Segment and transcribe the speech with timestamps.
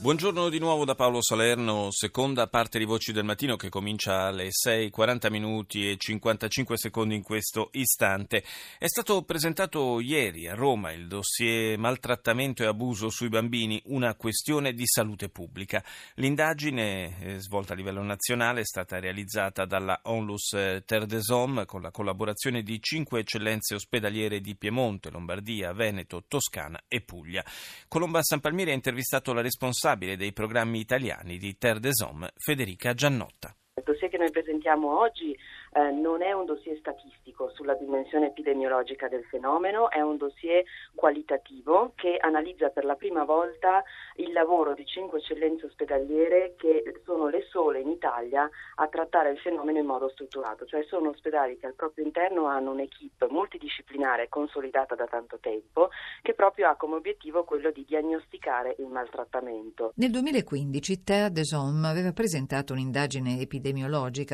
[0.00, 4.48] Buongiorno di nuovo da Paolo Salerno, seconda parte di Voci del Mattino che comincia alle
[4.48, 8.42] 6.40 minuti e 55 secondi in questo istante.
[8.78, 14.72] È stato presentato ieri a Roma il dossier maltrattamento e abuso sui bambini, una questione
[14.72, 15.84] di salute pubblica.
[16.14, 21.66] L'indagine eh, svolta a livello nazionale è stata realizzata dalla Onlus eh, Terre des Hommes
[21.66, 27.44] con la collaborazione di cinque eccellenze ospedaliere di Piemonte, Lombardia, Veneto, Toscana e Puglia.
[27.86, 32.30] Colomba San Palmieri ha intervistato la responsabile responsabile dei programmi italiani di Terre des Hommes,
[32.36, 33.54] Federica Giannotta.
[33.76, 39.08] Il dossier che noi presentiamo oggi eh, non è un dossier statistico sulla dimensione epidemiologica
[39.08, 43.82] del fenomeno, è un dossier qualitativo che analizza per la prima volta
[44.16, 49.38] il lavoro di cinque eccellenze ospedaliere che sono le sole in Italia a trattare il
[49.38, 54.94] fenomeno in modo strutturato, cioè sono ospedali che al proprio interno hanno un'equipe multidisciplinare consolidata
[54.94, 55.88] da tanto tempo
[56.20, 59.92] che proprio ha come obiettivo quello di diagnosticare il maltrattamento.
[59.94, 63.68] Nel 2015 Terre des aveva presentato un'indagine epidemiologica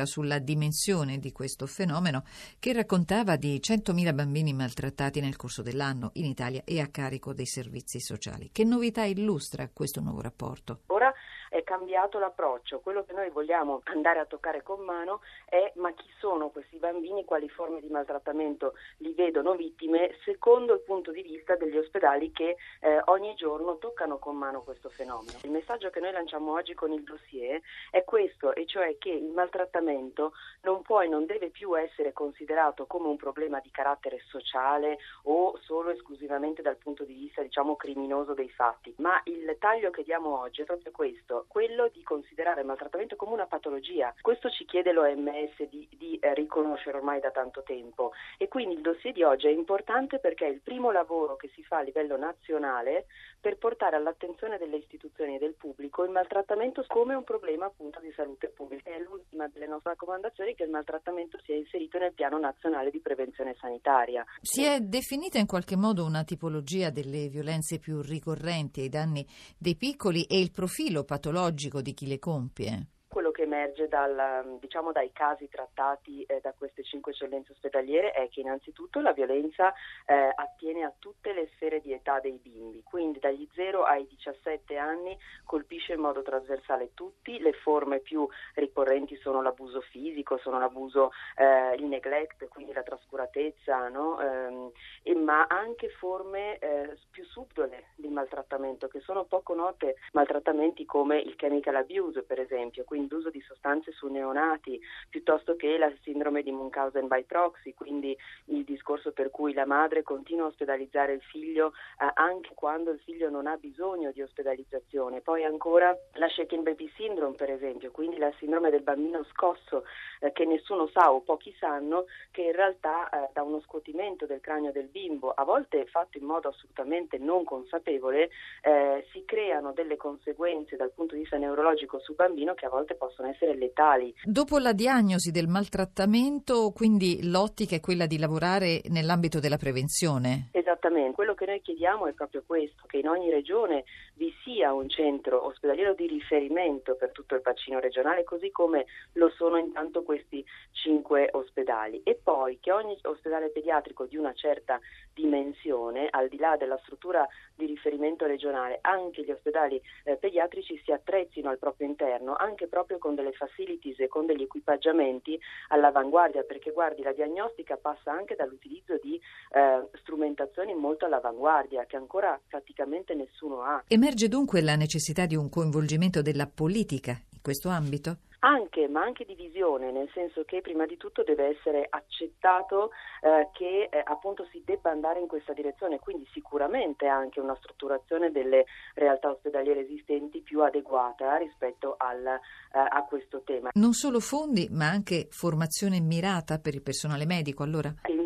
[0.05, 2.23] sulla dimensione di di questo fenomeno
[2.57, 7.45] che raccontava di 100.000 bambini maltrattati nel corso dell'anno in Italia e a carico dei
[7.45, 8.49] servizi sociali.
[8.51, 10.83] Che novità illustra questo nuovo rapporto?
[10.87, 11.11] Ora
[11.49, 12.79] è cambiato l'approccio.
[12.79, 17.25] Quello che noi vogliamo andare a toccare con mano è ma chi sono questi bambini,
[17.25, 22.57] quali forme di maltrattamento li vedono vittime, secondo il punto di vista degli ospedali che
[22.81, 25.37] eh, ogni giorno toccano con mano questo fenomeno.
[25.43, 27.61] Il messaggio che noi lanciamo oggi con il dossier
[27.91, 32.85] è questo, e cioè che il maltrattamento non può e non deve più essere considerato
[32.85, 38.33] come un problema di carattere sociale o solo esclusivamente dal punto di vista diciamo criminoso
[38.33, 42.67] dei fatti, ma il taglio che diamo oggi è proprio questo quello di considerare il
[42.67, 44.13] maltrattamento come una patologia.
[44.21, 48.81] Questo ci chiede l'OMS di, di eh, riconoscere ormai da tanto tempo e quindi il
[48.81, 52.17] dossier di oggi è importante perché è il primo lavoro che si fa a livello
[52.17, 53.05] nazionale
[53.39, 58.11] per portare all'attenzione delle istituzioni e del pubblico il maltrattamento come un problema appunto di
[58.15, 58.89] salute pubblica.
[58.89, 63.55] È l'ultima delle nostre raccomandazioni che il maltrattamento sia inserito nel piano nazionale di prevenzione
[63.59, 64.25] sanitaria.
[64.41, 69.25] Si è definita in qualche modo una tipologia delle violenze più ricorrenti ai danni
[69.57, 72.87] dei piccoli e il profilo patologico patologico di chi le compie?
[73.37, 78.39] Che emerge dal, diciamo, dai casi trattati eh, da queste cinque eccellenze ospedaliere è che
[78.39, 79.71] innanzitutto la violenza
[80.07, 84.75] eh, attiene a tutte le sfere di età dei bimbi, quindi dagli 0 ai 17
[84.77, 85.15] anni
[85.45, 91.75] colpisce in modo trasversale tutti, le forme più ricorrenti sono l'abuso fisico, sono l'abuso, eh,
[91.75, 94.19] il neglect, quindi la trascuratezza, no?
[94.19, 94.71] Ehm,
[95.03, 101.19] e, ma anche forme eh, più subdole di maltrattamento che sono poco note, maltrattamenti come
[101.19, 104.79] il chemical abuse per esempio, quindi l'uso di sostanze su neonati,
[105.09, 108.15] piuttosto che la sindrome di Munchausen by proxy, quindi
[108.45, 112.99] il discorso per cui la madre continua a ospedalizzare il figlio eh, anche quando il
[112.99, 115.21] figlio non ha bisogno di ospedalizzazione.
[115.21, 119.83] Poi ancora la shaken baby syndrome, per esempio, quindi la sindrome del bambino scosso
[120.19, 124.39] eh, che nessuno sa o pochi sanno che in realtà eh, da uno scuotimento del
[124.39, 128.29] cranio del bimbo, a volte fatto in modo assolutamente non consapevole,
[128.61, 132.95] eh, si creano delle conseguenze dal punto di vista neurologico sul bambino che a volte
[132.95, 134.13] possono essere letali.
[134.23, 140.49] Dopo la diagnosi del maltrattamento, quindi l'ottica è quella di lavorare nell'ambito della prevenzione?
[140.51, 143.83] Esattamente, quello che noi chiediamo è proprio questo, che in ogni regione
[144.17, 149.29] vi sia un centro ospedaliero di riferimento per tutto il bacino regionale, così come lo
[149.29, 154.79] sono intanto questi cinque ospedali e poi che ogni ospedale pediatrico di una certa
[155.13, 160.91] dimensione, al di là della struttura di riferimento regionale, anche gli ospedali eh, pediatrici si
[160.91, 165.39] attrezzino al proprio interno, anche proprio con delle facilities e con degli equipaggiamenti
[165.69, 169.19] all'avanguardia, perché guardi, la diagnostica passa anche dall'utilizzo di
[169.51, 173.83] eh, strumentazioni molto all'avanguardia che ancora praticamente nessuno ha.
[174.07, 178.19] Emerge dunque la necessità di un coinvolgimento della politica in questo ambito?
[178.39, 183.49] Anche, ma anche di visione, nel senso che prima di tutto deve essere accettato eh,
[183.51, 188.63] che eh, appunto si debba andare in questa direzione, quindi sicuramente anche una strutturazione delle
[188.93, 192.39] realtà ospedaliere esistenti più adeguata rispetto al, eh,
[192.71, 193.71] a questo tema.
[193.73, 197.93] Non solo fondi, ma anche formazione mirata per il personale medico, allora?
[198.07, 198.16] In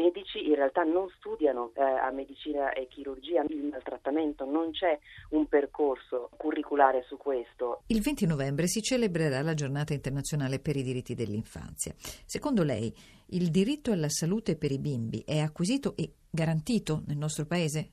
[0.61, 4.97] realtà non studiano eh, a medicina e chirurgia il maltrattamento, non c'è
[5.29, 7.83] un percorso curriculare su questo.
[7.87, 11.93] Il 20 novembre si celebrerà la giornata internazionale per i diritti dell'infanzia.
[11.97, 12.93] Secondo lei
[13.33, 17.91] il diritto alla salute per i bimbi è acquisito e garantito nel nostro paese?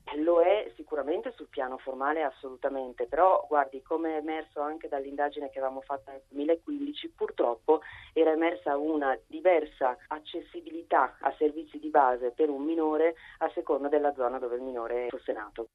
[0.99, 6.11] sicuramente sul piano formale assolutamente, però guardi come è emerso anche dall'indagine che avevamo fatto
[6.11, 7.18] nel 2015, purtroppo
[8.69, 14.37] emersa una diversa accessibilità a servizi di base per un minore a seconda della zona
[14.37, 15.69] dove il minore fosse nato.